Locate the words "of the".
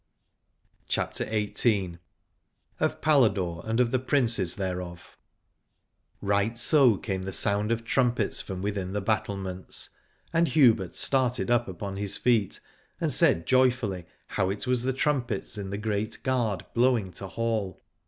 3.79-3.99